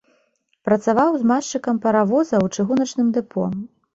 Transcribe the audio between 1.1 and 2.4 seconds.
змазчыкам паравоза